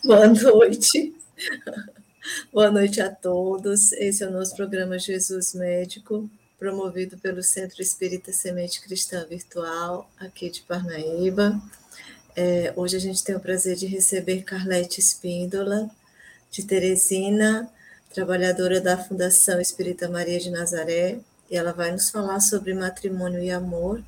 [0.04, 1.14] Boa noite.
[2.52, 3.92] Boa noite a todos.
[3.92, 6.28] Esse é o nosso programa Jesus Médico,
[6.58, 11.60] promovido pelo Centro Espírita Semente Cristã Virtual, aqui de Parnaíba.
[12.34, 15.90] É, hoje a gente tem o prazer de receber Carlete Espíndola,
[16.50, 17.70] de Teresina,
[18.14, 21.18] trabalhadora da Fundação Espírita Maria de Nazaré,
[21.50, 24.02] e ela vai nos falar sobre matrimônio e amor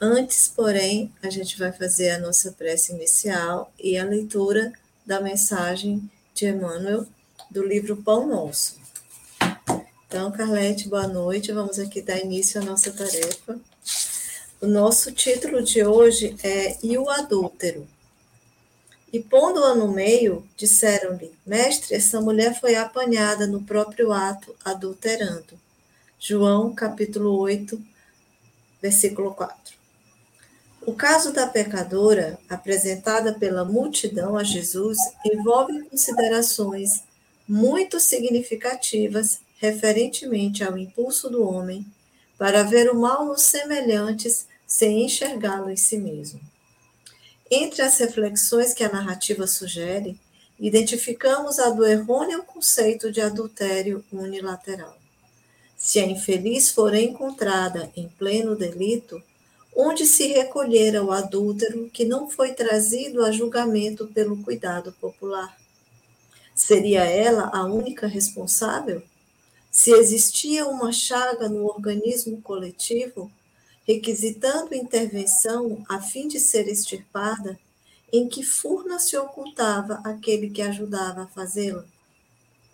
[0.00, 4.72] Antes, porém, a gente vai fazer a nossa prece inicial e a leitura
[5.04, 7.06] da mensagem de Emmanuel
[7.50, 8.78] do livro Pão Nosso.
[10.06, 11.52] Então, Carlete, boa noite.
[11.52, 13.58] Vamos aqui dar início à nossa tarefa.
[14.60, 17.86] O nosso título de hoje é E o Adúltero.
[19.12, 25.58] E pondo-a no meio, disseram-lhe: Mestre, essa mulher foi apanhada no próprio ato, adulterando.
[26.18, 27.80] João, capítulo 8,
[28.80, 29.83] versículo 4.
[30.86, 37.02] O caso da pecadora, apresentada pela multidão a Jesus, envolve considerações
[37.48, 41.86] muito significativas referentemente ao impulso do homem
[42.36, 46.38] para ver o mal nos semelhantes sem enxergá-lo em si mesmo.
[47.50, 50.20] Entre as reflexões que a narrativa sugere,
[50.60, 54.98] identificamos a do errôneo conceito de adultério unilateral.
[55.78, 59.22] Se a infeliz for encontrada em pleno delito,
[59.76, 65.56] onde se recolhera o adúltero que não foi trazido a julgamento pelo cuidado popular.
[66.54, 69.02] Seria ela a única responsável?
[69.70, 73.30] Se existia uma chaga no organismo coletivo,
[73.86, 77.58] requisitando intervenção a fim de ser extirpada,
[78.12, 81.84] em que furna se ocultava aquele que ajudava a fazê-la?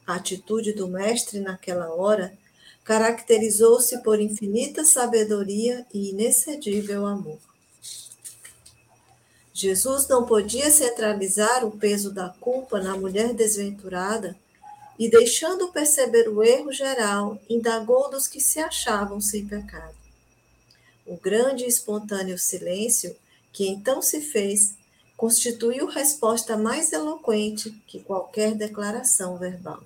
[0.06, 2.36] A atitude do mestre naquela hora
[2.84, 7.38] caracterizou-se por infinita sabedoria e inexcedível amor.
[9.52, 14.36] Jesus não podia centralizar o peso da culpa na mulher desventurada
[14.98, 19.94] e, deixando perceber o erro geral, indagou dos que se achavam sem pecado.
[21.06, 23.14] O grande e espontâneo silêncio
[23.52, 24.74] que então se fez
[25.16, 29.82] constituiu resposta mais eloquente que qualquer declaração verbal.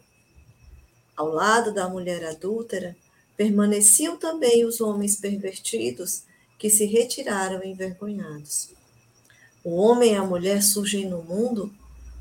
[1.16, 2.96] Ao lado da mulher adúltera,
[3.36, 6.24] permaneciam também os homens pervertidos
[6.58, 8.70] que se retiraram envergonhados.
[9.62, 11.72] O homem e a mulher surgem no mundo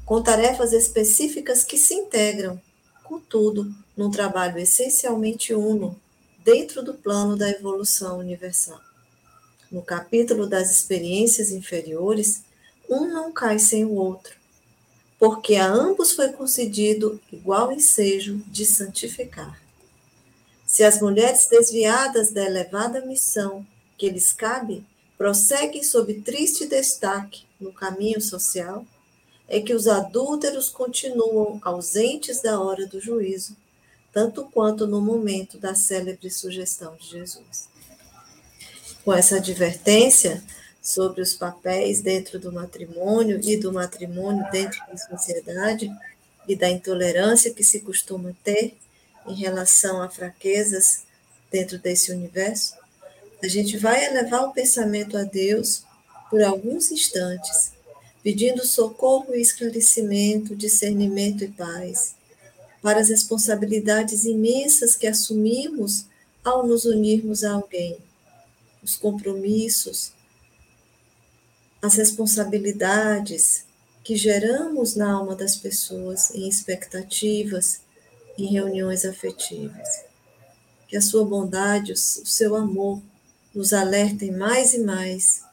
[0.06, 2.62] com tarefas específicas que se integram,
[3.04, 6.00] contudo, num trabalho essencialmente uno,
[6.44, 8.80] dentro do plano da evolução universal.
[9.72, 12.44] No capítulo das experiências inferiores,
[12.90, 14.36] um não cai sem o outro,
[15.24, 19.58] porque a ambos foi concedido igual ensejo de santificar.
[20.66, 23.66] Se as mulheres desviadas da elevada missão
[23.98, 24.86] que lhes cabe
[25.18, 28.86] prosseguem sob triste destaque no caminho social,
[29.48, 33.56] é que os adúlteros continuam ausentes da hora do juízo,
[34.12, 37.70] tanto quanto no momento da célebre sugestão de Jesus.
[39.06, 40.44] Com essa advertência,
[40.84, 45.90] sobre os papéis dentro do matrimônio e do matrimônio dentro da sociedade
[46.46, 48.76] e da intolerância que se costuma ter
[49.26, 51.04] em relação a fraquezas
[51.50, 52.76] dentro desse universo,
[53.42, 55.84] a gente vai elevar o pensamento a Deus
[56.30, 57.72] por alguns instantes,
[58.22, 62.16] pedindo socorro e esclarecimento, discernimento e paz
[62.82, 66.06] para as responsabilidades imensas que assumimos
[66.44, 67.98] ao nos unirmos a alguém,
[68.84, 70.12] os compromissos,
[71.84, 73.66] as responsabilidades
[74.06, 77.82] que geramos na alma das pessoas em expectativas,
[78.38, 80.06] em reuniões afetivas.
[80.88, 83.02] Que a sua bondade, o seu amor
[83.54, 85.44] nos alertem mais e mais,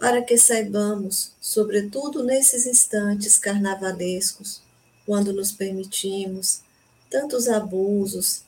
[0.00, 4.60] para que saibamos, sobretudo nesses instantes carnavalescos,
[5.06, 6.60] quando nos permitimos
[7.08, 8.42] tantos abusos,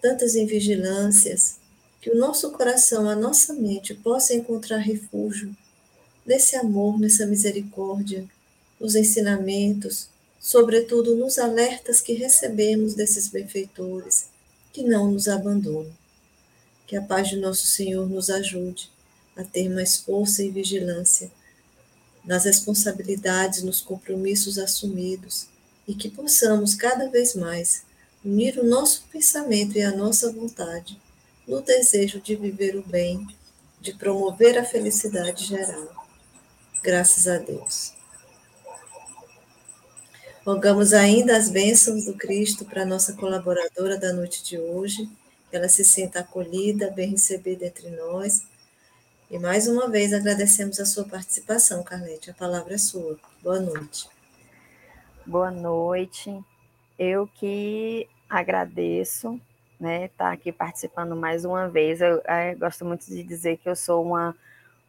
[0.00, 1.58] tantas invigilâncias,
[2.00, 5.56] que o nosso coração, a nossa mente possa encontrar refúgio
[6.28, 8.28] nesse amor, nessa misericórdia,
[8.78, 14.26] nos ensinamentos, sobretudo nos alertas que recebemos desses benfeitores,
[14.70, 15.90] que não nos abandonam.
[16.86, 18.90] Que a paz de nosso Senhor nos ajude
[19.34, 21.30] a ter mais força e vigilância
[22.22, 25.46] nas responsabilidades, nos compromissos assumidos
[25.86, 27.84] e que possamos cada vez mais
[28.22, 31.00] unir o nosso pensamento e a nossa vontade
[31.46, 33.26] no desejo de viver o bem,
[33.80, 35.97] de promover a felicidade geral.
[36.82, 37.92] Graças a Deus.
[40.46, 45.06] Rogamos ainda as bênçãos do Cristo para nossa colaboradora da noite de hoje,
[45.50, 48.46] que ela se sinta acolhida, bem recebida entre nós.
[49.30, 52.30] E mais uma vez agradecemos a sua participação, Carlete.
[52.30, 53.18] A palavra é sua.
[53.42, 54.08] Boa noite.
[55.26, 56.42] boa noite.
[56.98, 59.38] Eu que agradeço,
[59.78, 62.00] né, estar tá aqui participando mais uma vez.
[62.00, 64.34] Eu, eu, gosto muito de dizer que eu sou uma,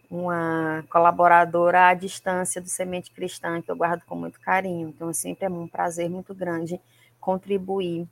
[0.10, 4.90] uma colaboradora à distância do Semente Cristã, que eu guardo com muito carinho.
[4.90, 6.82] Então, sempre é um prazer muito grande
[7.20, 8.08] contribuir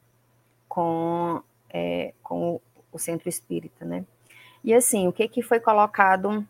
[0.70, 2.62] com, é, com
[2.92, 4.06] o Centro Espírita, né?
[4.64, 6.46] E assim, o que, que foi colocado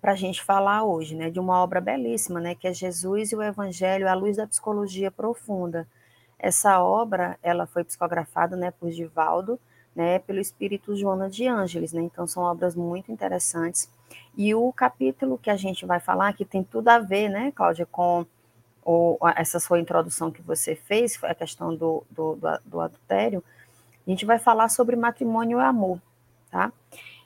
[0.00, 1.30] para a gente falar hoje, né?
[1.30, 2.54] De uma obra belíssima, né?
[2.54, 5.86] Que é Jesus e o Evangelho à luz da psicologia profunda.
[6.38, 9.58] Essa obra, ela foi psicografada, né, por Givaldo,
[9.94, 12.02] né, pelo Espírito Joana de Ângeles, né?
[12.02, 13.90] Então são obras muito interessantes.
[14.36, 17.86] E o capítulo que a gente vai falar, que tem tudo a ver, né, Cláudia,
[17.86, 18.26] com
[18.84, 23.42] o, essa sua introdução que você fez, foi a questão do, do, do, do adultério,
[24.06, 26.00] a gente vai falar sobre matrimônio e amor,
[26.50, 26.72] tá?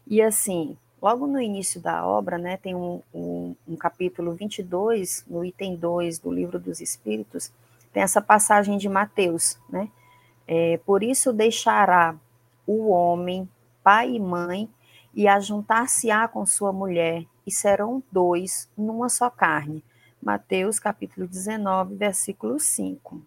[0.06, 5.44] E assim, logo no início da obra, né, tem um, um, um capítulo 22, no
[5.44, 7.52] item 2 do Livro dos Espíritos,
[7.92, 9.88] tem essa passagem de Mateus, né?
[10.46, 12.14] É, por isso deixará
[12.66, 13.48] o homem,
[13.82, 14.68] pai e mãe,
[15.18, 19.82] e ajuntar-se-á com sua mulher, e serão dois numa só carne.
[20.22, 23.20] Mateus capítulo 19, versículo 5.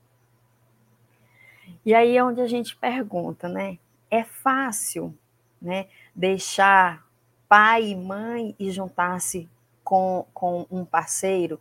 [1.85, 3.77] E aí é onde a gente pergunta, né?
[4.09, 5.13] É fácil,
[5.61, 7.05] né, deixar
[7.49, 9.49] pai e mãe e juntar-se
[9.83, 11.59] com, com um parceiro?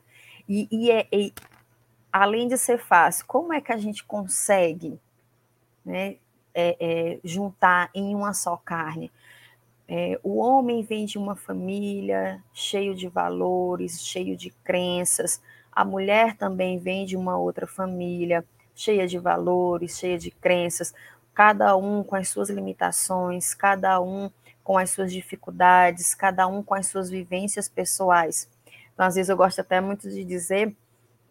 [0.48, 1.34] E, e, é, e,
[2.12, 4.96] além de ser fácil, como é que a gente consegue
[5.84, 6.18] né,
[6.54, 9.10] é, é, juntar em uma só carne?
[9.92, 15.42] É, o homem vem de uma família cheio de valores, cheio de crenças.
[15.72, 20.94] A mulher também vem de uma outra família cheia de valores, cheia de crenças.
[21.34, 24.30] Cada um com as suas limitações, cada um
[24.62, 28.48] com as suas dificuldades, cada um com as suas vivências pessoais.
[28.94, 30.72] Então, às vezes, eu gosto até muito de dizer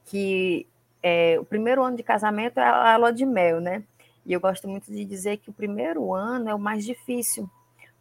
[0.04, 0.68] que
[1.02, 3.84] é, o primeiro ano de casamento é a lua de mel, né?
[4.26, 7.50] E eu gosto muito de dizer que o primeiro ano é o mais difícil,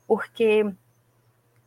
[0.08, 0.66] porque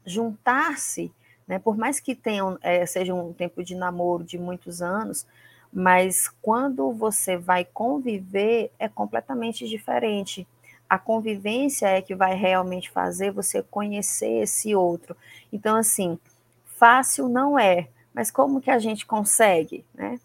[0.04, 1.14] juntar-se,
[1.48, 5.28] né, por mais que tenham, é, seja um tempo de namoro de muitos anos,
[5.72, 10.46] mas quando você vai conviver é completamente diferente.
[10.90, 15.16] A convivência é que vai realmente fazer você conhecer esse outro.
[15.54, 16.20] Então, assim,
[16.66, 20.20] fácil não é, mas como que a gente consegue, né?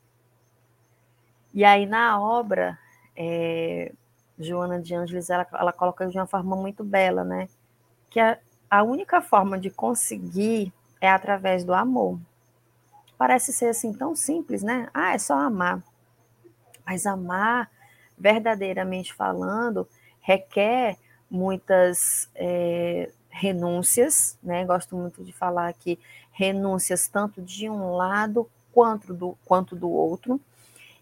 [1.55, 2.79] E aí, na obra,
[3.17, 3.93] é,
[4.39, 7.49] Joana de Ângeles, ela, ela coloca de uma forma muito bela, né?
[8.17, 8.39] Que a,
[8.71, 10.73] a única forma de conseguir
[11.03, 12.19] é através do amor.
[13.19, 14.89] Parece ser assim tão simples, né?
[14.95, 15.83] Ah, é só amar.
[16.87, 17.71] Mas amar,
[18.17, 19.87] verdadeiramente falando,
[20.19, 20.97] requer
[21.31, 24.65] muitas é, renúncias, né?
[24.65, 25.99] Gosto muito de falar aqui
[26.33, 30.41] renúncias tanto de um lado quanto do, quanto do outro.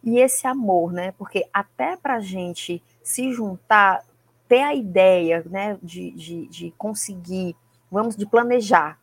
[0.02, 1.12] E esse amor, né?
[1.12, 4.04] Porque até para a gente se juntar
[4.48, 7.56] ter a ideia né, de, de, de conseguir,
[7.90, 8.98] vamos, de planejar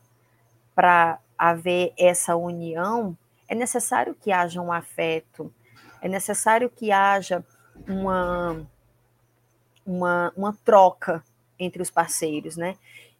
[0.76, 3.18] para haver essa união,
[3.48, 5.54] é necessário que haja um afeto,
[6.02, 7.44] é necessário que haja
[7.88, 8.66] uma,
[9.86, 11.24] uma, uma troca
[11.60, 12.76] entre os parceiros, né?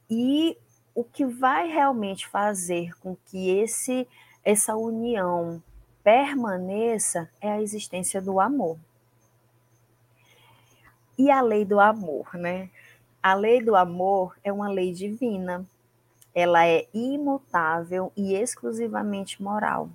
[0.10, 0.58] E
[0.96, 4.08] o que vai realmente fazer com que esse
[4.44, 5.62] essa união
[6.04, 8.78] permaneça é a existência do amor.
[11.22, 12.68] E a lei do amor, né?
[13.22, 15.64] A lei do amor é uma lei divina.
[16.34, 19.88] Ela é imutável e exclusivamente moral.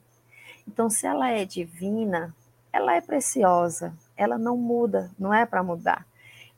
[0.68, 2.32] Então, se ela é divina,
[2.72, 6.06] ela é preciosa, ela não muda, não é para mudar.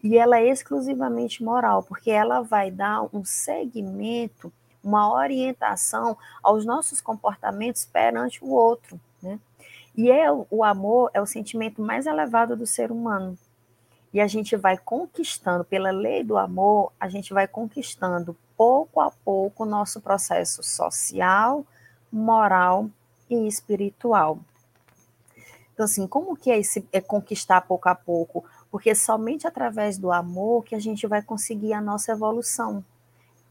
[0.05, 4.53] E ela é exclusivamente moral, porque ela vai dar um segmento,
[4.85, 9.01] uma orientação aos nossos comportamentos perante o outro.
[9.23, 9.41] Né?
[9.97, 13.39] E é o amor é o sentimento mais elevado do ser humano
[14.13, 19.11] e a gente vai conquistando, pela lei do amor, a gente vai conquistando pouco a
[19.11, 21.65] pouco o nosso processo social,
[22.11, 22.89] moral
[23.29, 24.39] e espiritual.
[25.73, 28.45] Então, assim, como que é, esse, é conquistar pouco a pouco?
[28.71, 32.85] Porque somente através do amor que a gente vai conseguir a nossa evolução.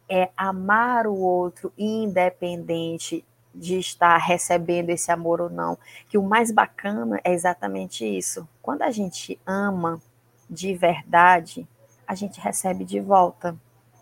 [0.10, 3.24] É amar o outro independente
[3.54, 5.78] de estar recebendo esse amor ou não.
[6.10, 8.48] Que o mais bacana é exatamente isso.
[8.62, 10.02] Quando a gente ama,
[10.50, 11.68] de verdade,
[12.08, 13.56] a gente recebe de volta.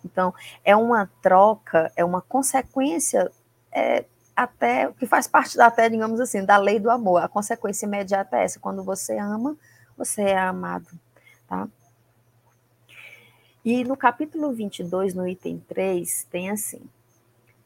[0.03, 0.33] Então,
[0.63, 3.31] é uma troca, é uma consequência,
[3.71, 7.23] é, até que faz parte até, digamos assim, da lei do amor.
[7.23, 9.57] A consequência imediata é essa: quando você ama,
[9.97, 10.87] você é amado.
[11.47, 11.67] Tá?
[13.63, 16.81] E no capítulo 22, no item 3, tem assim: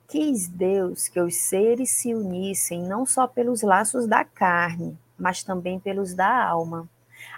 [0.07, 5.77] Quis Deus que os seres se unissem não só pelos laços da carne, mas também
[5.77, 6.88] pelos da alma,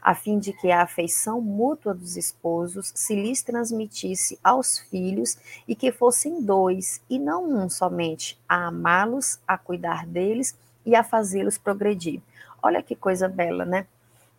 [0.01, 5.75] a fim de que a afeição mútua dos esposos se lhes transmitisse aos filhos e
[5.75, 11.57] que fossem dois, e não um somente, a amá-los, a cuidar deles e a fazê-los
[11.57, 12.21] progredir.
[12.61, 13.87] Olha que coisa bela, né?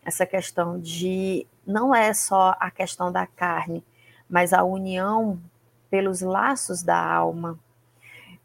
[0.05, 3.83] Essa questão de não é só a questão da carne,
[4.29, 5.39] mas a união
[5.89, 7.57] pelos laços da alma.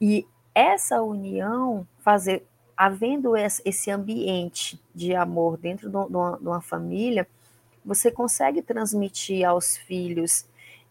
[0.00, 2.46] E essa união fazer
[2.78, 5.96] havendo esse ambiente de amor dentro de
[6.46, 7.26] uma, família,
[7.84, 10.46] você consegue transmitir aos filhos.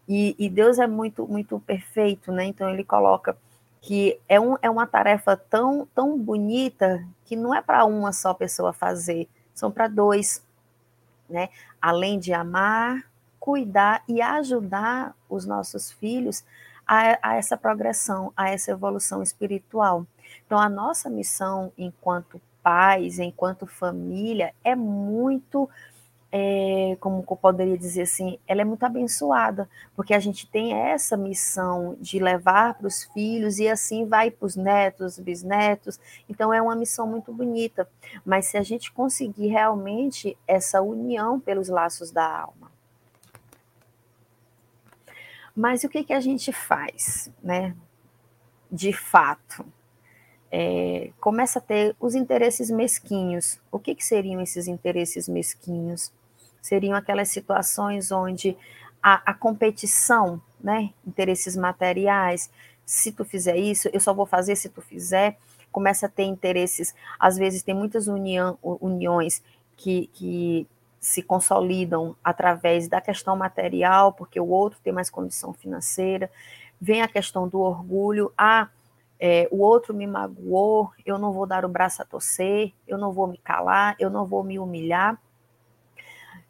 [0.06, 2.44] E, e, Deus é muito, muito perfeito, né?
[2.44, 3.38] Então ele coloca
[3.80, 8.34] que é, um, é uma tarefa tão, tão bonita que não é para uma só
[8.34, 10.42] pessoa fazer, são para dois,
[11.28, 11.48] né?
[11.80, 13.02] Além de amar,
[13.40, 16.44] cuidar e ajudar os nossos filhos
[16.86, 20.06] a, a essa progressão, a essa evolução espiritual.
[20.46, 25.68] Então, a nossa missão enquanto pais, enquanto família, é muito,
[26.30, 31.16] é, como eu poderia dizer assim, ela é muito abençoada, porque a gente tem essa
[31.16, 35.98] missão de levar para os filhos e assim vai para os netos, bisnetos.
[36.28, 37.88] Então, é uma missão muito bonita.
[38.24, 42.70] Mas se a gente conseguir realmente essa união pelos laços da alma,
[45.58, 47.74] mas o que, que a gente faz, né?
[48.70, 49.66] De fato,
[50.50, 53.60] é, começa a ter os interesses mesquinhos.
[53.70, 56.12] O que, que seriam esses interesses mesquinhos?
[56.60, 58.56] Seriam aquelas situações onde
[59.02, 60.90] a, a competição, né?
[61.06, 62.50] Interesses materiais.
[62.84, 65.38] Se tu fizer isso, eu só vou fazer se tu fizer.
[65.70, 66.94] Começa a ter interesses.
[67.18, 69.42] Às vezes tem muitas união, uniões
[69.76, 70.66] que, que
[70.98, 76.30] se consolidam através da questão material, porque o outro tem mais condição financeira.
[76.80, 78.32] Vem a questão do orgulho.
[78.36, 78.68] Ah,
[79.20, 83.12] é, o outro me magoou, eu não vou dar o braço a torcer, eu não
[83.12, 85.20] vou me calar, eu não vou me humilhar.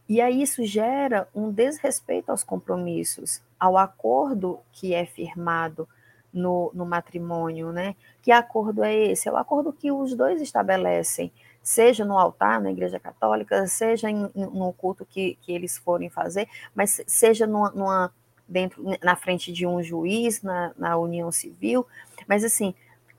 [0.09, 5.89] E aí isso gera um desrespeito aos compromissos, ao acordo que é firmado
[6.33, 7.95] no, no matrimônio, né?
[8.23, 9.29] Que acordo é esse?
[9.29, 11.33] É o acordo que os dois estabelecem
[11.63, 17.03] seja no altar, na igreja católica, seja no culto que, que eles forem fazer, mas
[17.07, 18.13] seja numa, numa
[18.49, 21.87] dentro, na frente de um juiz, na, na união civil,
[22.29, 22.75] mas assim,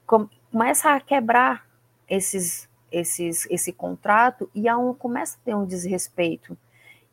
[0.05, 1.67] com, começa a quebrar
[2.07, 6.55] esses, esses, esse contrato e um, começa a ter um desrespeito.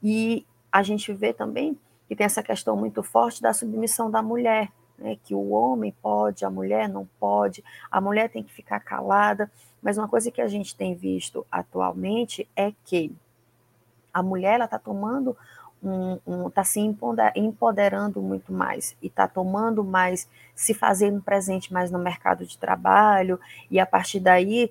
[0.03, 4.71] E a gente vê também que tem essa questão muito forte da submissão da mulher,
[4.99, 9.51] né, que o homem pode, a mulher não pode, a mulher tem que ficar calada.
[9.83, 13.15] Mas uma coisa que a gente tem visto atualmente é que
[14.13, 15.37] a mulher está tomando
[15.83, 21.91] um, um, está se empoderando muito mais e está tomando mais, se fazendo presente mais
[21.91, 23.39] no mercado de trabalho
[23.71, 24.71] e a partir daí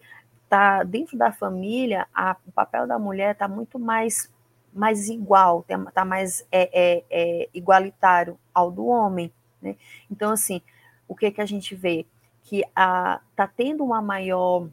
[0.49, 4.33] tá dentro da família a, o papel da mulher está muito mais
[4.73, 9.31] mais igual, está mais é, é, é, igualitário ao do homem,
[9.61, 9.77] né?
[10.11, 10.61] Então assim,
[11.07, 12.05] o que que a gente vê
[12.43, 14.67] que está tendo uma maior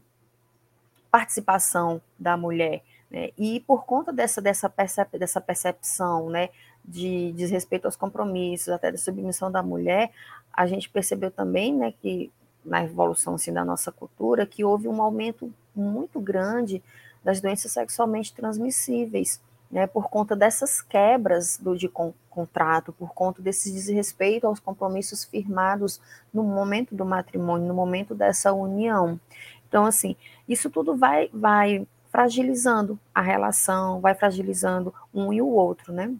[1.13, 2.83] participação da mulher.
[3.13, 3.31] Né?
[3.37, 6.49] E por conta dessa, dessa, percep dessa percepção né,
[6.83, 10.11] de desrespeito aos compromissos, até da submissão da mulher,
[10.51, 12.33] a gente percebeu também né, que
[12.65, 16.83] na evolução assim, da nossa cultura que houve um aumento muito grande
[17.23, 19.41] das doenças sexualmente transmissíveis,
[19.71, 25.23] né, por conta dessas quebras do, de con contrato, por conta desse desrespeito aos compromissos
[25.23, 26.01] firmados
[26.33, 29.21] no momento do matrimônio, no momento dessa união.
[29.69, 30.17] Então, assim,
[30.49, 36.15] isso tudo vai, vai fragilizando a relação, vai fragilizando um e o outro, né?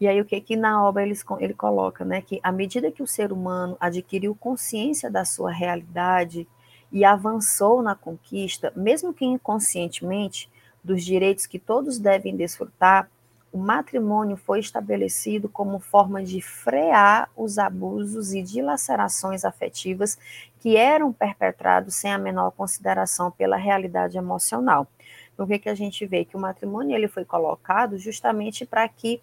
[0.00, 3.02] E aí o que que na obra ele, ele coloca, né, que à medida que
[3.02, 6.46] o ser humano adquiriu consciência da sua realidade
[6.90, 10.50] e avançou na conquista, mesmo que inconscientemente,
[10.82, 13.10] dos direitos que todos devem desfrutar,
[13.52, 20.18] o matrimônio foi estabelecido como forma de frear os abusos e dilacerações afetivas
[20.60, 24.86] que eram perpetrados sem a menor consideração pela realidade emocional.
[25.32, 26.24] Então, o que, que a gente vê?
[26.24, 29.20] Que o matrimônio ele foi colocado justamente para que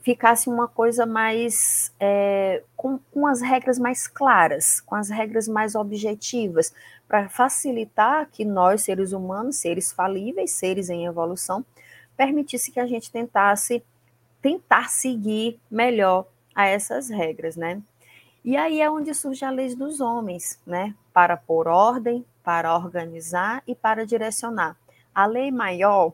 [0.00, 5.74] ficasse uma coisa mais é, com, com as regras mais claras, com as regras mais
[5.74, 6.72] objetivas,
[7.06, 11.64] para facilitar que nós, seres humanos, seres falíveis, seres em evolução,
[12.20, 13.82] permitisse que a gente tentasse
[14.42, 17.80] tentar seguir melhor a essas regras, né?
[18.44, 20.94] E aí é onde surge a lei dos homens, né?
[21.14, 24.76] Para pôr ordem, para organizar e para direcionar.
[25.14, 26.12] A lei maior,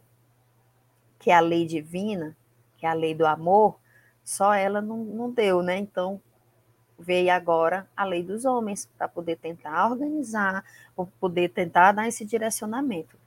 [1.18, 2.36] que é a lei divina,
[2.76, 3.76] que é a lei do amor,
[4.22, 5.76] só ela não, não deu, né?
[5.76, 6.20] Então
[6.96, 10.64] veio agora a lei dos homens para poder tentar organizar,
[11.18, 13.18] poder tentar dar esse direcionamento.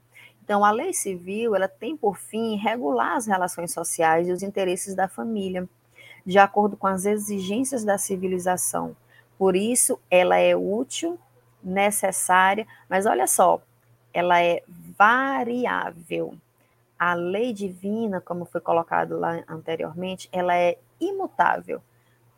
[0.49, 4.95] Então, a lei civil, ela tem por fim regular as relações sociais e os interesses
[4.95, 5.69] da família,
[6.25, 8.97] de acordo com as exigências da civilização.
[9.37, 11.19] Por isso, ela é útil,
[11.63, 13.61] necessária, mas olha só,
[14.11, 14.63] ela é
[14.97, 16.33] variável.
[16.97, 21.79] A lei divina, como foi colocado lá anteriormente, ela é imutável.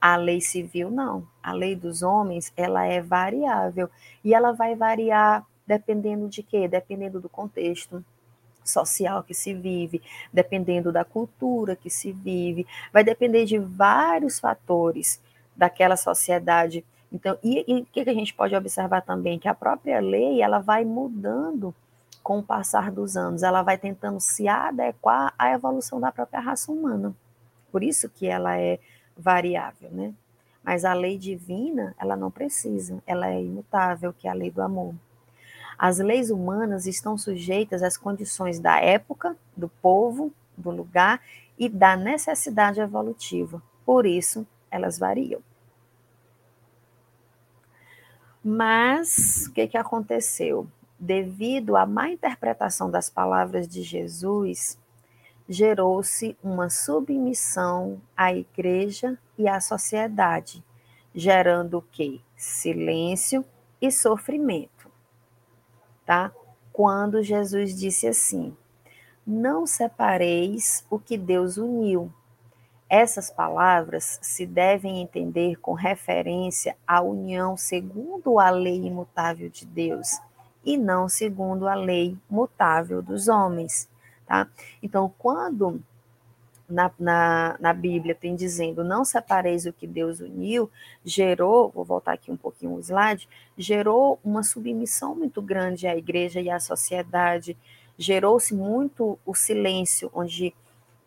[0.02, 1.26] A lei civil não.
[1.42, 3.90] A lei dos homens, ela é variável
[4.22, 6.68] e ela vai variar dependendo de quê?
[6.68, 8.04] Dependendo do contexto
[8.64, 10.02] social que se vive,
[10.32, 15.22] dependendo da cultura que se vive, vai depender de vários fatores
[15.56, 16.84] daquela sociedade.
[17.12, 19.40] Então, e o que a gente pode observar também?
[19.40, 21.74] Que a própria lei, ela vai mudando
[22.22, 26.72] com o passar dos anos, ela vai tentando se adequar à evolução da própria raça
[26.72, 27.16] humana.
[27.72, 28.78] Por isso que ela é
[29.18, 30.14] variável, né?
[30.64, 34.62] Mas a lei divina, ela não precisa, ela é imutável, que é a lei do
[34.62, 34.94] amor.
[35.78, 41.22] As leis humanas estão sujeitas às condições da época, do povo, do lugar
[41.58, 43.62] e da necessidade evolutiva.
[43.86, 45.42] Por isso, elas variam.
[48.44, 50.68] Mas o que, que aconteceu?
[51.00, 54.80] Devido à má interpretação das palavras de Jesus,
[55.48, 60.64] gerou-se uma submissão à igreja e à sociedade,
[61.14, 62.22] gerando o quê?
[62.36, 63.46] Silêncio
[63.82, 64.81] e sofrimento.
[66.12, 66.30] Tá?
[66.74, 68.54] Quando Jesus disse assim:
[69.26, 72.12] Não separeis o que Deus uniu.
[72.90, 80.20] Essas palavras se devem entender com referência à união segundo a lei imutável de Deus
[80.66, 83.90] e não segundo a lei mutável dos homens.
[84.26, 84.50] Tá?
[84.84, 85.82] Então, quando
[86.72, 90.70] na, na, na, Bíblia tem dizendo não separeis o que Deus uniu,
[91.04, 96.40] gerou, vou voltar aqui um pouquinho o slide, gerou uma submissão muito grande à igreja
[96.40, 97.58] e à sociedade,
[97.98, 100.54] gerou-se muito o silêncio, onde,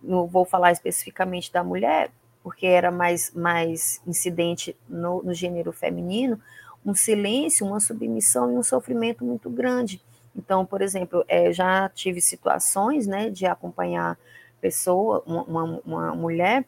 [0.03, 2.11] não vou falar especificamente da mulher,
[2.43, 6.41] porque era mais, mais incidente no, no gênero feminino,
[6.85, 10.01] um silêncio, uma submissão e um sofrimento muito grande.
[10.37, 14.19] Então, por exemplo, é, já tive situações né, de acompanhar
[14.65, 16.65] pessoa, uma, uma, mulher,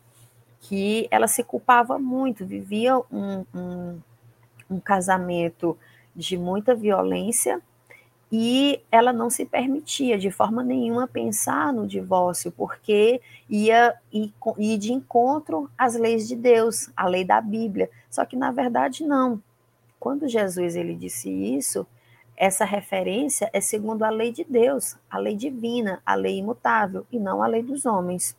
[0.61, 3.99] que ela se culpava muito, vivia um, um,
[4.69, 5.79] um casamento
[6.15, 7.59] de muita violência
[8.31, 14.31] e ela não se permitia de forma nenhuma pensar no divórcio, porque ia ir,
[14.77, 17.89] de encontro às leis de Deus, à lei da Bíblia.
[18.11, 19.43] Só que na verdade não.
[19.99, 21.87] Quando Jesus ele disse isso,
[22.37, 27.19] essa referência é segundo a lei de Deus, a lei divina, a lei imutável, e
[27.19, 28.37] não a lei dos homens.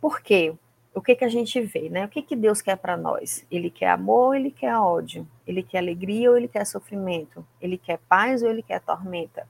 [0.00, 0.54] Por quê?
[0.94, 2.04] O que, que a gente vê, né?
[2.04, 3.46] O que, que Deus quer para nós?
[3.50, 5.28] Ele quer amor ele quer ódio?
[5.46, 7.46] Ele quer alegria ou ele quer sofrimento?
[7.60, 9.46] Ele quer paz ou ele quer tormenta?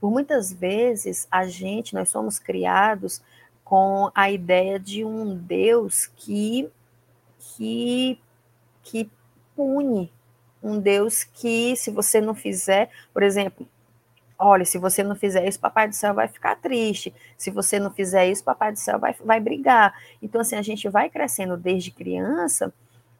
[0.00, 3.22] Por muitas vezes, a gente, nós somos criados
[3.64, 6.70] com a ideia de um Deus que,
[7.38, 8.18] que,
[8.82, 9.10] que
[9.54, 10.10] pune,
[10.62, 13.66] um Deus que, se você não fizer, por exemplo,
[14.38, 17.12] olha, se você não fizer isso, Papai do Céu vai ficar triste.
[17.36, 19.94] Se você não fizer isso, Papai do Céu vai, vai brigar.
[20.22, 22.72] Então, assim, a gente vai crescendo desde criança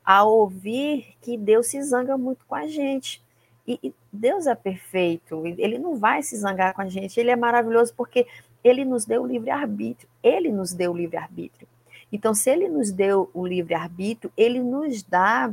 [0.04, 3.22] a ouvir que Deus se zanga muito com a gente.
[3.66, 7.36] E, e Deus é perfeito, ele não vai se zangar com a gente, ele é
[7.36, 8.26] maravilhoso porque
[8.64, 11.68] ele nos deu o livre-arbítrio, ele nos deu o livre-arbítrio.
[12.10, 15.52] Então, se ele nos deu o livre-arbítrio, ele nos dá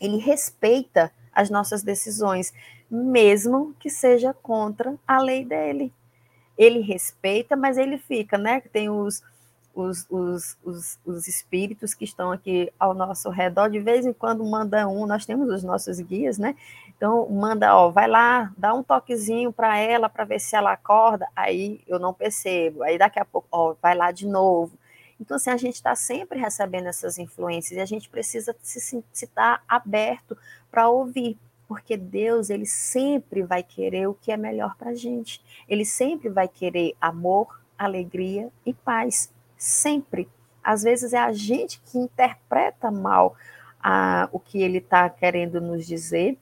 [0.00, 2.52] ele respeita as nossas decisões,
[2.90, 5.92] mesmo que seja contra a lei dele.
[6.56, 8.60] Ele respeita, mas ele fica, né?
[8.60, 9.22] Tem os,
[9.74, 14.44] os, os, os, os espíritos que estão aqui ao nosso redor, de vez em quando
[14.44, 16.56] manda um, nós temos os nossos guias, né?
[16.96, 21.28] Então, manda, ó, vai lá, dá um toquezinho para ela para ver se ela acorda.
[21.36, 22.82] Aí eu não percebo.
[22.82, 24.72] Aí daqui a pouco, ó, vai lá de novo.
[25.20, 29.62] Então, assim, a gente está sempre recebendo essas influências e a gente precisa se estar
[29.68, 30.36] aberto
[30.70, 35.42] para ouvir, porque Deus, ele sempre vai querer o que é melhor para a gente.
[35.68, 39.32] Ele sempre vai querer amor, alegria e paz.
[39.56, 40.28] Sempre.
[40.62, 43.36] Às vezes é a gente que interpreta mal
[43.82, 46.38] a, o que ele está querendo nos dizer,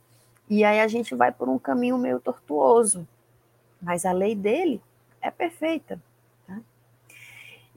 [0.48, 3.06] e aí a gente vai por um caminho meio tortuoso.
[3.80, 4.80] Mas a lei dele
[5.20, 6.00] é perfeita.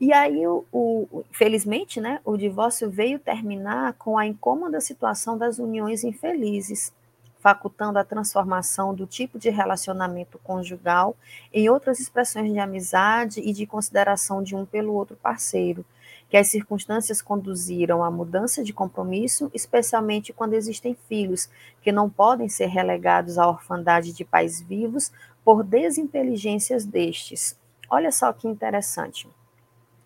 [0.02, 5.60] E aí, o, o, felizmente, né, o divórcio veio terminar com a incômoda situação das
[5.60, 6.94] uniões infelizes,
[7.40, 11.18] facultando a transformação do tipo de relacionamento conjugal
[11.54, 15.86] em outras expressões de amizade e de consideração de um pelo outro parceiro,
[16.30, 21.50] que as circunstâncias conduziram à mudança de compromisso, especialmente quando existem filhos
[21.82, 25.12] que não podem ser relegados à orfandade de pais vivos
[25.44, 27.58] por desinteligências destes.
[27.90, 29.28] Olha só que interessante.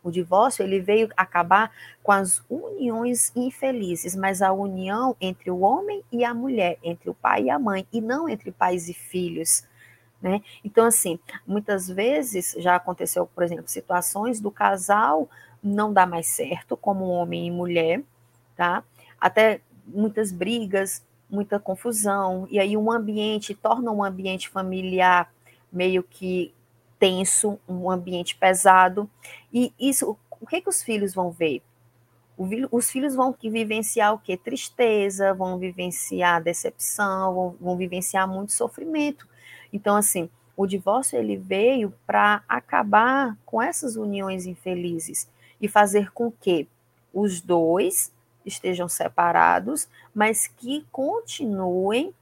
[0.03, 1.71] O divórcio ele veio acabar
[2.03, 7.13] com as uniões infelizes, mas a união entre o homem e a mulher, entre o
[7.13, 9.63] pai e a mãe, e não entre pais e filhos.
[10.21, 10.41] Né?
[10.63, 15.29] Então, assim, muitas vezes já aconteceu, por exemplo, situações do casal
[15.63, 18.01] não dá mais certo, como homem e mulher,
[18.55, 18.83] tá?
[19.19, 25.31] Até muitas brigas, muita confusão, e aí um ambiente torna um ambiente familiar
[25.71, 26.53] meio que
[27.03, 29.09] tenso, um ambiente pesado.
[29.53, 31.61] E isso, o que, que os filhos vão ver?
[32.71, 34.37] Os filhos vão vivenciar o que?
[34.37, 39.27] Tristeza, vão vivenciar decepção, vão, vão vivenciar muito sofrimento.
[39.73, 45.27] Então, assim, o divórcio ele veio para acabar com essas uniões infelizes
[45.59, 46.69] e fazer com que
[47.13, 48.13] os dois
[48.45, 52.13] estejam separados, mas que continuem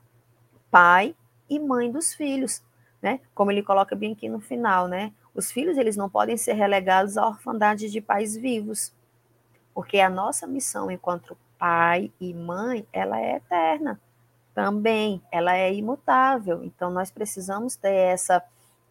[0.72, 1.16] pai
[1.48, 2.64] e mãe dos filhos
[3.02, 3.20] né?
[3.34, 5.12] Como ele coloca bem aqui no final, né?
[5.34, 8.94] Os filhos eles não podem ser relegados à orfandade de pais vivos,
[9.74, 14.00] porque a nossa missão enquanto pai e mãe, ela é eterna
[14.54, 16.64] também, ela é imutável.
[16.64, 18.44] Então nós precisamos ter essa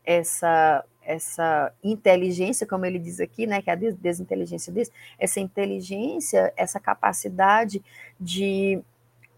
[0.04, 6.78] essa essa inteligência, como ele diz aqui, né, que a desinteligência diz, essa inteligência, essa
[6.78, 7.82] capacidade
[8.20, 8.80] de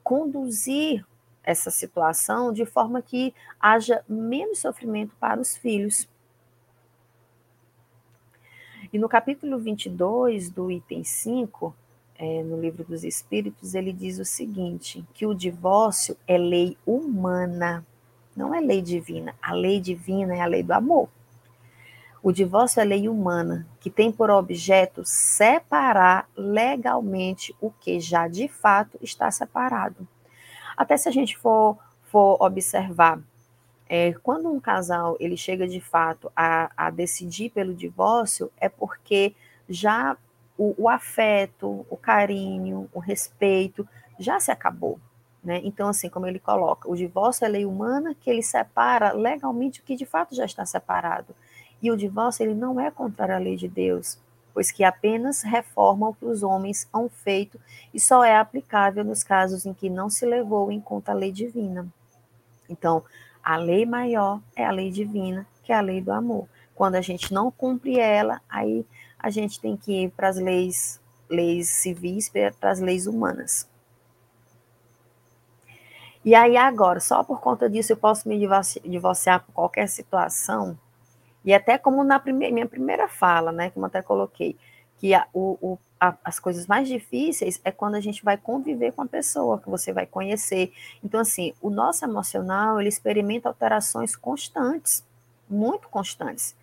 [0.02, 1.06] conduzir
[1.44, 6.08] essa situação de forma que haja menos sofrimento para os filhos.
[8.92, 11.74] E no capítulo 22 do item 5,
[12.16, 17.84] é, no livro dos Espíritos, ele diz o seguinte: que o divórcio é lei humana,
[18.36, 19.34] não é lei divina.
[19.42, 21.08] A lei divina é a lei do amor.
[22.22, 28.46] O divórcio é lei humana, que tem por objeto separar legalmente o que já de
[28.46, 30.06] fato está separado.
[30.76, 33.20] Até se a gente for, for observar,
[33.88, 39.34] é, quando um casal ele chega de fato a, a decidir pelo divórcio, é porque
[39.68, 40.16] já
[40.56, 43.86] o, o, afeto, o carinho, o respeito
[44.18, 44.98] já se acabou.
[45.42, 45.60] Né?
[45.64, 49.82] Então, assim, como ele coloca, o divórcio é lei humana que ele separa legalmente o
[49.82, 51.34] que de fato já está separado.
[51.82, 54.21] E o divórcio ele não é contra a lei de Deus
[54.52, 57.60] pois que apenas reforma o que os homens hão feito
[57.92, 61.32] e só é aplicável nos casos em que não se levou em conta a lei
[61.32, 61.86] divina.
[62.68, 63.04] Então,
[63.42, 66.48] a lei maior é a lei divina, que é a lei do amor.
[66.74, 68.86] Quando a gente não cumpre ela, aí
[69.18, 73.68] a gente tem que ir para as leis, leis civis, para as leis humanas.
[76.24, 78.38] E aí agora, só por conta disso eu posso me
[78.84, 80.78] divorciar por qualquer situação?
[81.44, 84.56] E até como na primeira, minha primeira fala, né, como até coloquei,
[84.98, 88.92] que a, o, o, a, as coisas mais difíceis é quando a gente vai conviver
[88.92, 90.72] com a pessoa, que você vai conhecer.
[91.02, 95.04] Então, assim, o nosso emocional, ele experimenta alterações constantes,
[95.50, 96.54] muito constantes.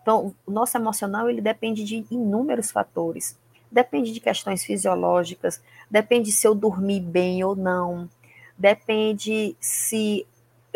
[0.00, 3.36] Então, o nosso emocional, ele depende de inúmeros fatores.
[3.70, 8.08] Depende de questões fisiológicas, depende se eu dormi bem ou não,
[8.56, 10.26] depende se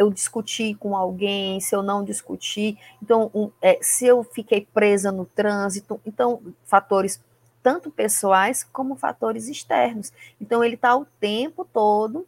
[0.03, 5.11] eu discuti com alguém, se eu não discuti, então, um, é, se eu fiquei presa
[5.13, 7.23] no trânsito, então, fatores
[7.63, 10.13] tanto pessoais como fatores externos.
[10.41, 12.27] Então, ele está o tempo todo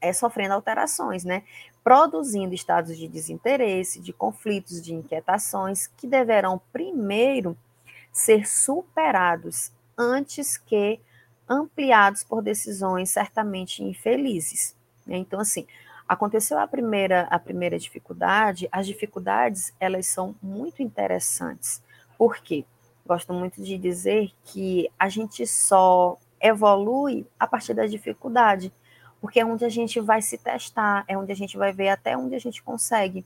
[0.00, 1.42] é, sofrendo alterações, né?
[1.82, 7.56] Produzindo estados de desinteresse, de conflitos, de inquietações, que deverão primeiro
[8.12, 11.00] ser superados antes que
[11.48, 14.76] ampliados por decisões certamente infelizes.
[15.06, 15.16] Né?
[15.16, 15.66] Então, assim,
[16.08, 21.82] Aconteceu a primeira, a primeira dificuldade, as dificuldades, elas são muito interessantes.
[22.16, 22.64] Por quê?
[23.04, 28.72] Gosto muito de dizer que a gente só evolui a partir da dificuldade,
[29.20, 32.16] porque é onde a gente vai se testar, é onde a gente vai ver até
[32.16, 33.24] onde a gente consegue.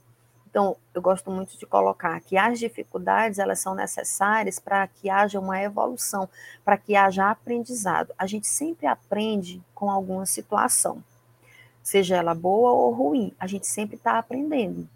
[0.49, 5.39] Então, eu gosto muito de colocar que as dificuldades, elas são necessárias para que haja
[5.39, 6.27] uma evolução,
[6.65, 8.11] para que haja aprendizado.
[8.17, 11.03] A gente sempre aprende com alguma situação
[11.83, 14.87] seja ela boa ou ruim, a gente sempre está aprendendo.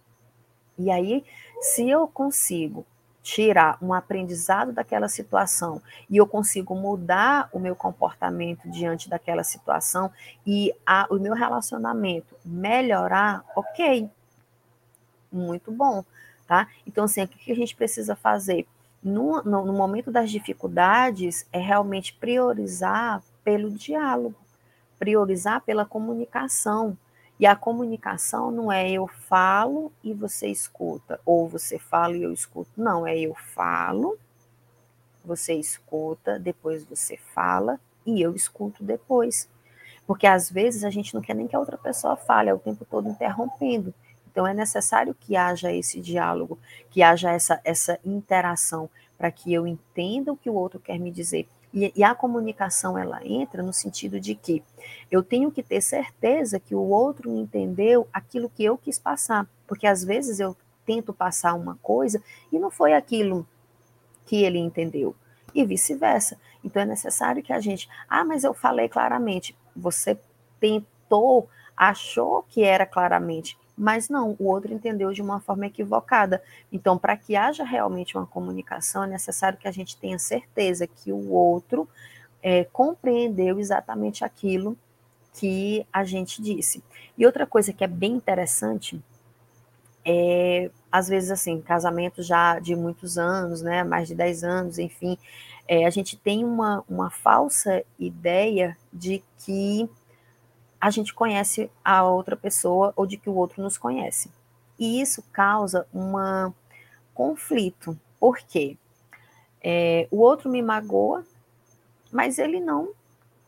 [0.78, 1.24] E aí,
[1.62, 2.86] se eu consigo
[3.26, 10.12] tirar um aprendizado daquela situação e eu consigo mudar o meu comportamento diante daquela situação
[10.46, 14.08] e a, o meu relacionamento melhorar, ok,
[15.32, 16.06] muito bom,
[16.48, 16.68] tá?
[16.86, 18.68] Então, assim, o que a gente precisa fazer?
[19.02, 24.36] No, no, no momento das dificuldades, é realmente priorizar pelo diálogo
[25.00, 26.98] priorizar pela comunicação.
[27.40, 32.32] E a comunicação não é eu falo e você escuta, ou você fala e eu
[32.32, 32.72] escuto.
[32.78, 34.18] Não, é eu falo,
[35.24, 39.50] você escuta, depois você fala e eu escuto depois.
[40.08, 42.60] Porque às vezes a gente não quer nem que a outra pessoa fale, é o
[42.60, 43.94] tempo todo interrompendo.
[44.32, 49.66] Então, é necessário que haja esse diálogo, que haja essa, essa interação, para que eu
[49.66, 51.48] entenda o que o outro quer me dizer.
[51.76, 54.64] E, e, a comunicação, ela entra no sentido de que
[55.12, 59.46] eu tenho que ter certeza que o outro entendeu aquilo que eu quis passar.
[59.68, 63.46] Porque, às vezes, eu tento passar uma coisa e não foi aquilo
[64.26, 65.14] que ele entendeu.
[65.54, 66.40] E vice-versa.
[66.64, 67.90] Então, é necessário que a gente...
[68.10, 69.54] Ah, mas eu falei claramente.
[69.76, 70.18] Você
[70.62, 76.42] tentou, achou que era claramente mas não, o outro entendeu de uma forma equivocada.
[76.72, 81.12] Então, para que haja realmente uma comunicação, é necessário que a gente tenha certeza que
[81.12, 81.88] o outro
[82.42, 84.78] é, compreendeu exatamente aquilo
[85.34, 86.84] que a gente disse.
[87.18, 89.02] E outra coisa que é bem interessante
[90.06, 95.18] é, às vezes, assim, casamento já de muitos anos, né, mais de 10 anos, enfim,
[95.68, 99.90] é, a gente tem uma, uma falsa ideia de que
[100.86, 104.30] a gente conhece a outra pessoa ou de que o outro nos conhece.
[104.78, 106.14] E isso causa um
[107.12, 108.00] conflito.
[108.20, 108.78] Por quê?
[109.64, 111.26] É, o outro me magoa,
[112.12, 112.90] mas ele não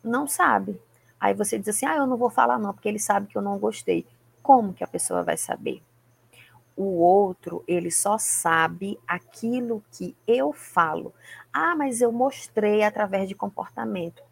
[0.03, 0.81] não sabe.
[1.19, 3.41] Aí você diz assim: ah, eu não vou falar não, porque ele sabe que eu
[3.43, 4.03] não gostei.
[4.41, 5.83] Como que a pessoa vai saber?
[6.75, 11.13] O outro, ele só sabe aquilo que eu falo.
[11.53, 14.23] Ah, mas eu mostrei através de comportamento.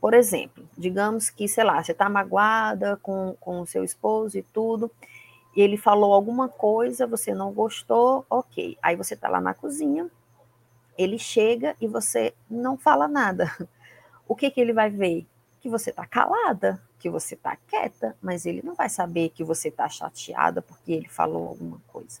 [0.00, 4.42] Por exemplo, digamos que, sei lá, você está magoada com, com o seu esposo e
[4.42, 4.90] tudo,
[5.56, 8.78] e ele falou alguma coisa, você não gostou, ok.
[8.80, 10.08] Aí você está lá na cozinha,
[10.96, 13.50] ele chega e você não fala nada.
[14.30, 15.26] O que, que ele vai ver?
[15.58, 19.68] Que você está calada, que você está quieta, mas ele não vai saber que você
[19.68, 22.20] está chateada porque ele falou alguma coisa.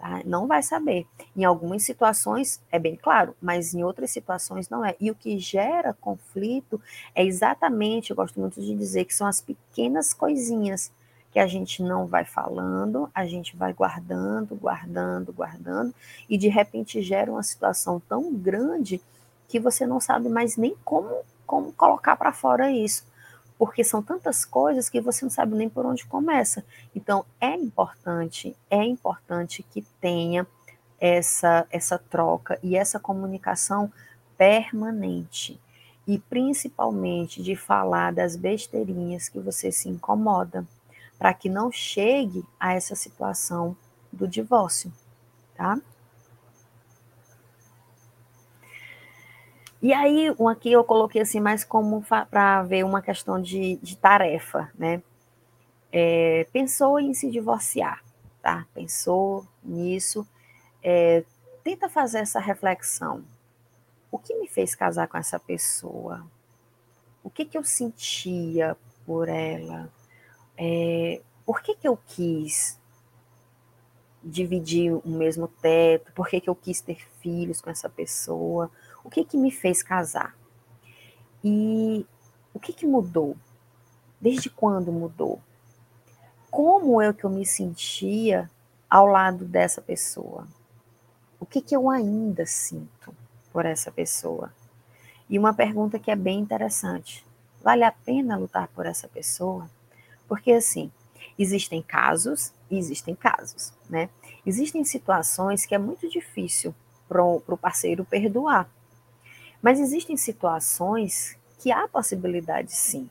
[0.00, 0.22] Tá?
[0.24, 1.06] Não vai saber.
[1.36, 4.96] Em algumas situações é bem claro, mas em outras situações não é.
[4.98, 6.80] E o que gera conflito
[7.14, 10.90] é exatamente, eu gosto muito de dizer, que são as pequenas coisinhas
[11.30, 15.94] que a gente não vai falando, a gente vai guardando, guardando, guardando,
[16.30, 19.02] e de repente gera uma situação tão grande
[19.48, 21.14] que você não sabe mais nem como,
[21.46, 23.04] como colocar para fora isso
[23.60, 26.64] porque são tantas coisas que você não sabe nem por onde começa.
[26.96, 30.46] Então, é importante, é importante que tenha
[30.98, 33.92] essa, essa troca e essa comunicação
[34.38, 35.60] permanente.
[36.06, 40.66] E principalmente de falar das besteirinhas que você se incomoda,
[41.18, 43.76] para que não chegue a essa situação
[44.10, 44.90] do divórcio,
[45.54, 45.78] tá?
[49.82, 54.70] E aí, aqui eu coloquei assim mais como para ver uma questão de, de tarefa,
[54.78, 55.02] né?
[55.90, 58.04] É, pensou em se divorciar,
[58.42, 58.66] tá?
[58.74, 60.26] Pensou nisso,
[60.82, 61.24] é,
[61.64, 63.24] tenta fazer essa reflexão.
[64.10, 66.26] O que me fez casar com essa pessoa?
[67.24, 69.90] O que, que eu sentia por ela?
[70.58, 72.78] É, por que, que eu quis
[74.22, 76.12] dividir o mesmo teto?
[76.12, 78.70] Por que, que eu quis ter filhos com essa pessoa?
[79.04, 80.36] O que que me fez casar?
[81.42, 82.06] E
[82.52, 83.36] o que que mudou?
[84.20, 85.40] Desde quando mudou?
[86.50, 88.50] Como é que eu me sentia
[88.88, 90.46] ao lado dessa pessoa?
[91.38, 93.14] O que que eu ainda sinto
[93.52, 94.52] por essa pessoa?
[95.28, 97.24] E uma pergunta que é bem interessante:
[97.62, 99.70] vale a pena lutar por essa pessoa?
[100.28, 100.90] Porque assim,
[101.38, 104.10] existem casos e existem casos, né?
[104.44, 106.74] Existem situações que é muito difícil
[107.08, 108.68] para o parceiro perdoar.
[109.62, 113.08] Mas existem situações que há possibilidade sim,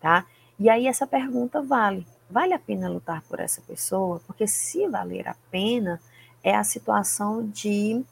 [0.00, 0.26] tá?
[0.58, 2.06] E aí essa pergunta vale.
[2.28, 4.20] Vale a pena lutar por essa pessoa?
[4.26, 6.00] Porque se valer a pena,
[6.42, 8.04] é a situação de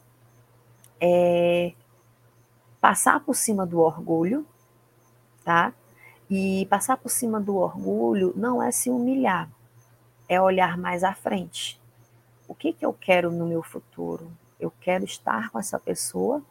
[0.99, 1.73] é,
[2.79, 4.45] passar por cima do orgulho,
[5.43, 5.73] tá?
[6.29, 9.49] E passar por cima do orgulho não é se humilhar,
[10.27, 11.79] é olhar mais à frente.
[12.47, 14.31] O que, que eu quero no meu futuro?
[14.59, 16.41] Eu quero estar com essa pessoa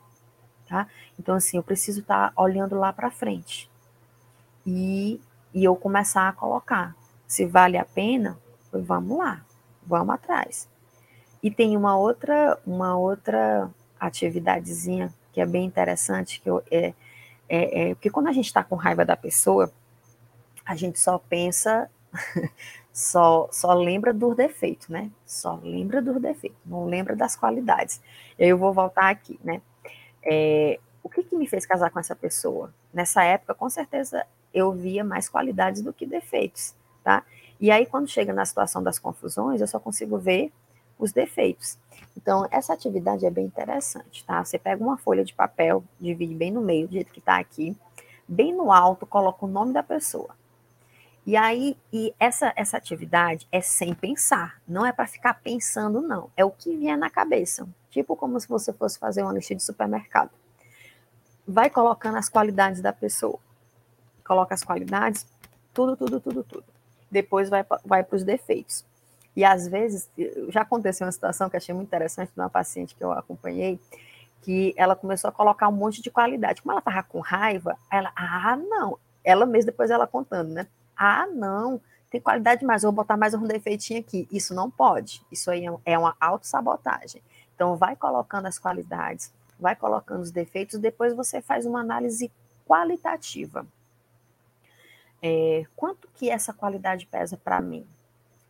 [0.69, 0.87] tá?
[1.19, 3.71] Então, assim, eu preciso estar tá olhando lá para frente
[4.67, 5.21] e,
[5.55, 6.95] e eu começar a colocar.
[7.27, 8.39] Se vale a pena,
[8.73, 9.43] vamos lá,
[9.87, 10.69] vamos atrás.
[11.43, 16.95] E tem uma outra, uma outra atividadezinha que é bem interessante, que eu, é,
[17.49, 19.71] é, é porque quando a gente está com raiva da pessoa,
[20.65, 21.91] a gente só pensa,
[22.93, 25.11] só, só lembra dos defeitos, né?
[25.27, 28.01] Só lembra dos defeitos, não lembra das qualidades.
[28.39, 29.61] Eu vou voltar aqui, né?
[30.29, 32.75] É, o que, que me fez casar com essa pessoa?
[32.93, 37.23] Nessa época, com certeza, eu via mais qualidades do que defeitos, tá?
[37.61, 40.53] E aí, quando chega na situação das confusões, eu só consigo ver
[40.99, 41.79] os defeitos.
[42.17, 44.45] Então, essa atividade é bem interessante, tá?
[44.45, 47.77] Você pega uma folha de papel, divide bem no meio, do jeito que está aqui,
[48.27, 50.31] bem no alto, coloca o nome da pessoa.
[51.27, 56.31] E aí, e essa, essa atividade é sem pensar, não é para ficar pensando, não.
[56.37, 57.67] É o que vier na cabeça.
[57.97, 60.31] Tipo como se você fosse fazer uma lista de supermercado.
[61.49, 63.39] Vai colocando as qualidades da pessoa.
[64.23, 65.27] Coloca as qualidades,
[65.73, 66.65] tudo, tudo, tudo, tudo.
[67.11, 68.85] Depois vai, vai para os defeitos.
[69.35, 70.11] E às vezes,
[70.51, 73.81] já aconteceu uma situação que achei muito interessante de uma paciente que eu acompanhei,
[74.43, 76.61] que ela começou a colocar um monte de qualidade.
[76.61, 78.99] Como ela estava com raiva, ela, ah, não.
[79.25, 80.67] Ela mesma, depois ela contando, né?
[80.95, 81.81] Ah, não,
[82.11, 84.29] tem qualidade mais, vou botar mais um defeitinho aqui.
[84.31, 85.23] Isso não pode.
[85.33, 87.23] Isso aí é uma autossabotagem.
[87.57, 92.31] Então, vai colocando as qualidades, vai colocando os defeitos, depois você faz uma análise
[92.69, 93.67] qualitativa.
[95.23, 97.87] É, quanto que essa qualidade pesa para mim?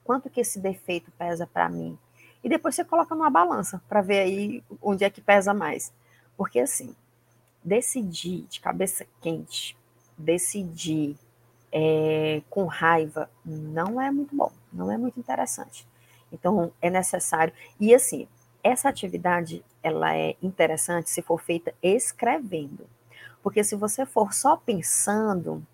[0.03, 1.97] Quanto que esse defeito pesa para mim?
[2.42, 5.92] E depois você coloca numa balança para ver aí onde é que pesa mais.
[6.37, 6.95] Porque assim,
[7.62, 9.77] decidir de cabeça quente,
[10.19, 11.16] decidir
[11.73, 15.87] é, com raiva não é muito bom, não é muito interessante.
[16.33, 17.53] Então, é necessário.
[17.79, 18.29] E assim,
[18.67, 22.87] essa atividade ela é interessante se for feita escrevendo.
[23.43, 25.65] Porque se você for só pensando,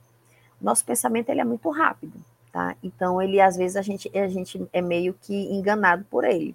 [0.61, 2.77] nosso pensamento ele é muito rápido, tá?
[2.83, 6.55] Então, ele às vezes a gente, a gente é meio que enganado por ele.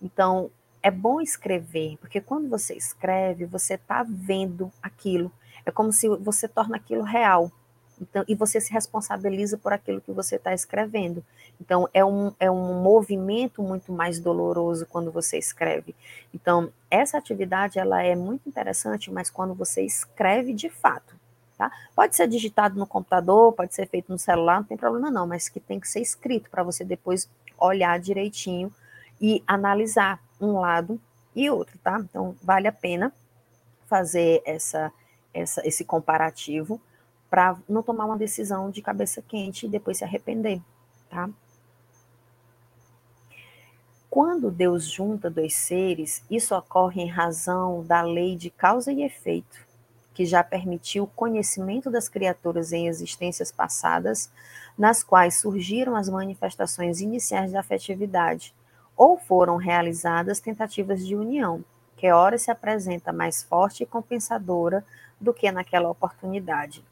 [0.00, 0.48] Então,
[0.80, 5.32] é bom escrever, porque quando você escreve, você está vendo aquilo.
[5.66, 7.50] É como se você torna aquilo real.
[8.00, 11.24] Então, e você se responsabiliza por aquilo que você está escrevendo.
[11.60, 15.94] Então, é um, é um movimento muito mais doloroso quando você escreve.
[16.32, 21.14] Então, essa atividade ela é muito interessante, mas quando você escreve de fato.
[21.56, 21.70] Tá?
[21.94, 25.48] Pode ser digitado no computador, pode ser feito no celular, não tem problema não, mas
[25.48, 28.72] que tem que ser escrito para você depois olhar direitinho
[29.20, 31.00] e analisar um lado
[31.34, 32.00] e outro, tá?
[32.00, 33.12] Então, vale a pena
[33.86, 34.92] fazer essa,
[35.32, 36.80] essa, esse comparativo
[37.34, 40.62] para não tomar uma decisão de cabeça quente e depois se arrepender,
[41.10, 41.28] tá?
[44.08, 49.66] Quando Deus junta dois seres, isso ocorre em razão da lei de causa e efeito,
[50.14, 54.30] que já permitiu o conhecimento das criaturas em existências passadas,
[54.78, 58.54] nas quais surgiram as manifestações iniciais da afetividade,
[58.96, 61.64] ou foram realizadas tentativas de união,
[61.96, 64.86] que ora se apresenta mais forte e compensadora
[65.20, 66.84] do que naquela oportunidade.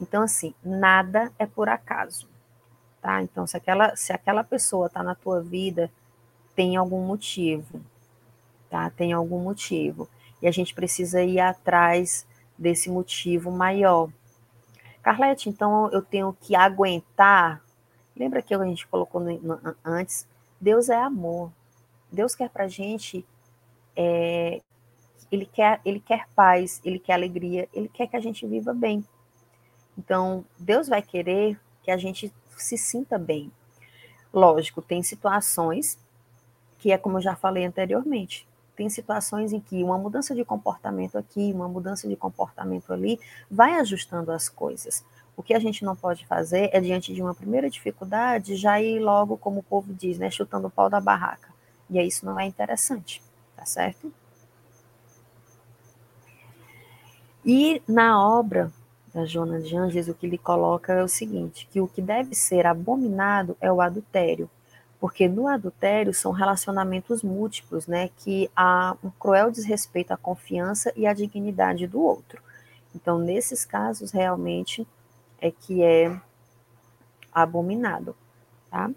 [0.00, 2.28] Então, assim, nada é por acaso,
[3.00, 3.22] tá?
[3.22, 5.90] Então, se aquela, se aquela pessoa está na tua vida,
[6.54, 7.80] tem algum motivo,
[8.70, 8.90] tá?
[8.90, 10.08] Tem algum motivo.
[10.40, 14.08] E a gente precisa ir atrás desse motivo maior.
[15.02, 17.62] Carlete, então eu tenho que aguentar.
[18.16, 20.26] Lembra que a gente colocou no, no, antes?
[20.60, 21.52] Deus é amor.
[22.10, 23.24] Deus quer para gente,
[23.94, 24.60] é,
[25.30, 29.04] ele quer, ele quer paz, ele quer alegria, ele quer que a gente viva bem.
[29.98, 33.50] Então, Deus vai querer que a gente se sinta bem.
[34.32, 35.98] Lógico, tem situações
[36.78, 38.46] que é como eu já falei anteriormente.
[38.76, 43.18] Tem situações em que uma mudança de comportamento aqui, uma mudança de comportamento ali,
[43.50, 45.04] vai ajustando as coisas.
[45.36, 49.00] O que a gente não pode fazer é, diante de uma primeira dificuldade, já ir
[49.00, 51.52] logo, como o povo diz, né, chutando o pau da barraca.
[51.90, 53.20] E aí isso não é interessante,
[53.56, 54.12] tá certo?
[57.44, 58.72] E na obra
[59.18, 62.36] da Joana de Anges, o que ele coloca é o seguinte, que o que deve
[62.36, 64.48] ser abominado é o adultério,
[65.00, 71.04] porque no adultério são relacionamentos múltiplos, né, que há um cruel desrespeito à confiança e
[71.04, 72.40] à dignidade do outro.
[72.94, 74.86] Então, nesses casos, realmente
[75.40, 76.16] é que é
[77.32, 78.14] abominado,
[78.70, 78.88] tá?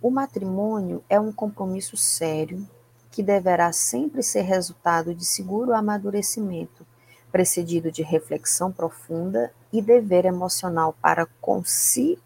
[0.00, 2.66] O matrimônio é um compromisso sério,
[3.10, 6.86] que deverá sempre ser resultado de seguro amadurecimento,
[7.30, 12.18] precedido de reflexão profunda e dever emocional para com si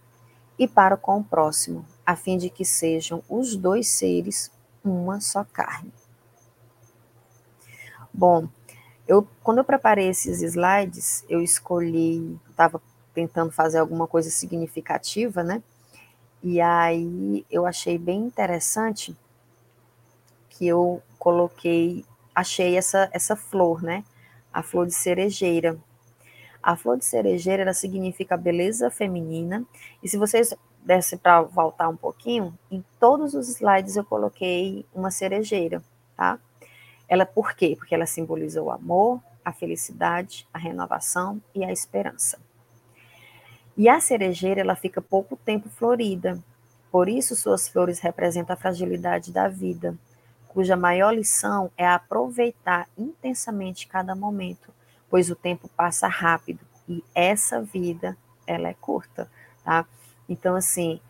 [0.58, 4.50] e para com o próximo, a fim de que sejam os dois seres
[4.84, 5.92] uma só carne.
[8.12, 8.48] Bom,
[9.08, 12.80] eu quando eu preparei esses slides, eu escolhi, estava
[13.14, 15.62] tentando fazer alguma coisa significativa, né?
[16.42, 19.16] E aí eu achei bem interessante
[20.52, 24.04] que eu coloquei, achei essa, essa flor, né?
[24.52, 25.78] A flor de cerejeira.
[26.62, 29.64] A flor de cerejeira ela significa beleza feminina.
[30.02, 35.10] E se vocês dessem para voltar um pouquinho, em todos os slides eu coloquei uma
[35.10, 35.82] cerejeira,
[36.16, 36.38] tá?
[37.08, 37.74] Ela por quê?
[37.76, 42.38] Porque ela simboliza o amor, a felicidade, a renovação e a esperança.
[43.76, 46.38] E a cerejeira ela fica pouco tempo florida.
[46.90, 49.96] Por isso suas flores representam a fragilidade da vida,
[50.52, 54.70] cuja maior lição é aproveitar intensamente cada momento,
[55.08, 59.30] pois o tempo passa rápido E essa vida, ela é curta,
[59.64, 59.86] tá?
[60.28, 61.00] Então, assim,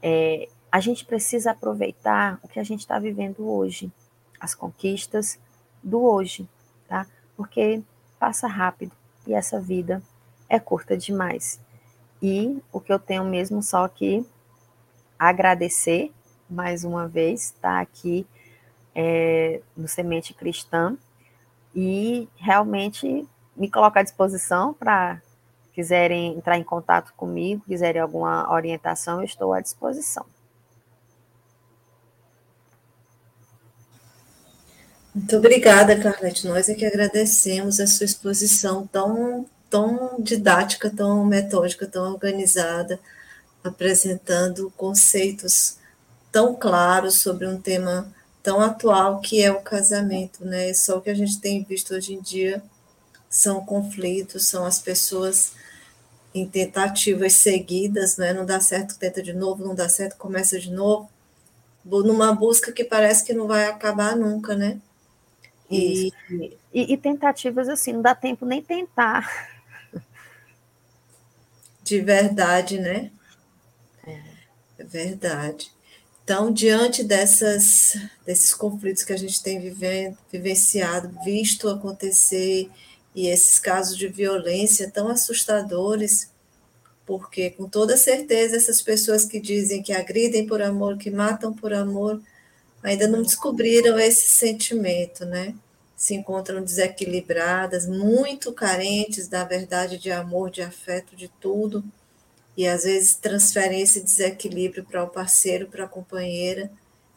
[0.00, 3.90] é, a gente precisa aproveitar o que a gente está vivendo hoje,
[4.38, 5.36] as conquistas
[5.82, 6.48] do hoje,
[6.86, 7.06] tá?
[7.36, 7.82] Porque
[8.20, 8.92] passa rápido
[9.26, 10.00] e essa vida
[10.48, 11.60] é curta demais.
[12.22, 14.24] E o que eu tenho mesmo só que
[15.18, 16.12] agradecer
[16.48, 18.24] mais uma vez, tá aqui
[18.94, 20.96] é, no Semente Cristã
[21.74, 23.26] e realmente
[23.56, 25.20] me colocar à disposição para
[25.72, 30.26] quiserem entrar em contato comigo, quiserem alguma orientação, eu estou à disposição.
[35.14, 36.46] Muito obrigada, Carlete.
[36.46, 42.98] Nós é que agradecemos a sua exposição tão, tão didática, tão metódica, tão organizada,
[43.62, 45.76] apresentando conceitos
[46.30, 48.10] tão claros sobre um tema
[48.42, 50.72] tão atual que é o casamento, né?
[50.74, 52.62] Só o que a gente tem visto hoje em dia
[53.30, 55.52] são conflitos, são as pessoas
[56.34, 58.32] em tentativas seguidas, né?
[58.32, 61.08] Não dá certo, tenta de novo, não dá certo, começa de novo,
[61.84, 64.80] numa busca que parece que não vai acabar nunca, né?
[65.70, 66.12] E,
[66.72, 69.50] e, e tentativas assim, não dá tempo nem tentar.
[71.82, 73.10] De verdade, né?
[74.06, 74.20] É,
[74.78, 75.72] é verdade.
[76.24, 82.70] Então, diante dessas, desses conflitos que a gente tem vivendo, vivenciado, visto acontecer,
[83.14, 86.30] e esses casos de violência tão assustadores,
[87.04, 91.74] porque com toda certeza essas pessoas que dizem que agridem por amor, que matam por
[91.74, 92.20] amor,
[92.82, 95.54] ainda não descobriram esse sentimento, né?
[95.96, 101.84] Se encontram desequilibradas, muito carentes da verdade de amor, de afeto, de tudo,
[102.56, 106.70] e às vezes transferem esse desequilíbrio para o parceiro, para a companheira,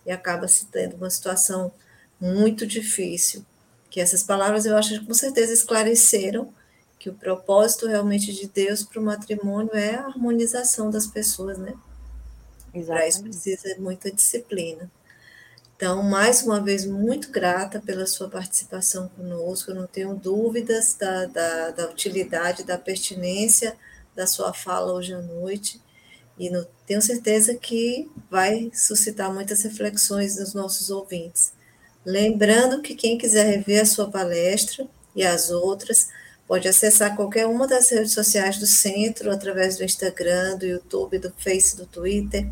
[0.06, 1.72] e acaba se tendo uma situação
[2.20, 3.46] muito difícil.
[3.90, 6.54] Que essas palavras eu acho que com certeza esclareceram
[6.98, 11.74] que o propósito realmente de Deus para o matrimônio é a harmonização das pessoas, né?
[12.86, 14.90] Para isso precisa muita disciplina.
[15.76, 19.72] Então, mais uma vez, muito grata pela sua participação conosco.
[19.72, 23.78] Eu não tenho dúvidas da, da, da utilidade, da pertinência
[24.16, 25.82] da sua fala hoje à noite.
[26.38, 31.54] E no, tenho certeza que vai suscitar muitas reflexões nos nossos ouvintes.
[32.06, 36.10] Lembrando que quem quiser rever a sua palestra e as outras,
[36.48, 41.34] pode acessar qualquer uma das redes sociais do centro, através do Instagram, do YouTube, do
[41.38, 42.48] Face, do Twitter.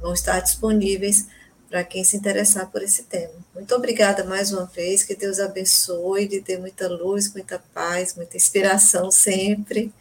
[0.00, 1.26] Vão estar disponíveis
[1.68, 3.34] para quem se interessar por esse tema.
[3.54, 8.36] Muito obrigada mais uma vez, que Deus abençoe, de ter muita luz, muita paz, muita
[8.36, 9.92] inspiração sempre.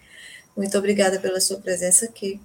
[0.60, 2.38] Muito obrigada pela sua presença aqui.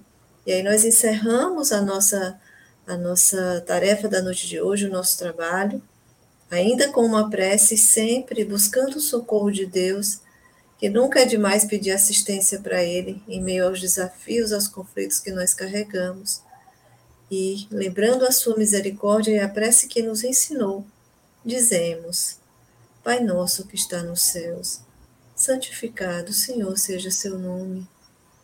[0.45, 2.39] E aí nós encerramos a nossa
[2.87, 5.83] a nossa tarefa da noite de hoje, o nosso trabalho,
[6.49, 10.21] ainda com uma prece, sempre buscando o socorro de Deus,
[10.77, 15.31] que nunca é demais pedir assistência para Ele em meio aos desafios, aos conflitos que
[15.31, 16.41] nós carregamos
[17.29, 20.85] e, lembrando a sua misericórdia e a prece que nos ensinou,
[21.43, 22.37] dizemos:
[23.03, 24.79] Pai nosso que está nos céus,
[25.35, 27.85] santificado, Senhor, seja seu nome.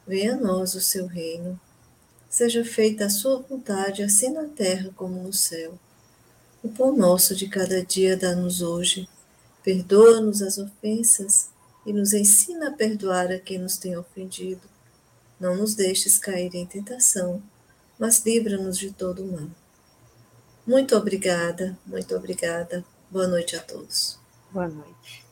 [0.07, 1.59] Venha a nós o seu reino.
[2.29, 5.77] Seja feita a sua vontade, assim na terra como no céu.
[6.63, 9.07] O pão nosso de cada dia dá-nos hoje.
[9.63, 11.49] Perdoa-nos as ofensas
[11.85, 14.61] e nos ensina a perdoar a quem nos tem ofendido.
[15.39, 17.41] Não nos deixes cair em tentação
[18.01, 19.47] mas livra-nos de todo o mal.
[20.65, 22.83] Muito obrigada, muito obrigada.
[23.11, 24.17] Boa noite a todos.
[24.51, 25.23] Boa noite.